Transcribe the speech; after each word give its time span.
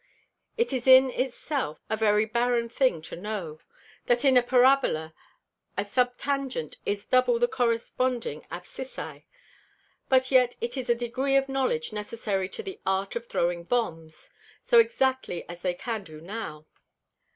It 0.57 0.73
is 0.73 0.87
in 0.87 1.11
it 1.11 1.31
self 1.31 1.85
a 1.87 1.95
very 1.95 2.25
barren 2.25 2.69
thing 2.69 3.03
to 3.03 3.15
know, 3.15 3.59
that 4.07 4.25
in 4.25 4.35
a 4.35 4.41
Parabola 4.41 5.13
a 5.77 5.83
Subtangant 5.85 6.77
is 6.87 7.05
double 7.05 7.37
the 7.37 7.47
corresponding 7.47 8.41
Abscissæ; 8.51 9.25
but 10.09 10.31
yet 10.31 10.55
it 10.59 10.75
is 10.75 10.89
a 10.89 10.95
Degree 10.95 11.35
of 11.35 11.47
Knowledge 11.47 11.93
necessary 11.93 12.49
to 12.49 12.63
the 12.63 12.79
Art 12.83 13.15
of 13.15 13.27
throwing 13.27 13.63
Bombs, 13.63 14.31
so 14.63 14.79
exactly 14.79 15.47
as 15.47 15.61
they 15.61 15.75
can 15.75 16.03
do 16.03 16.19
now. 16.19 16.65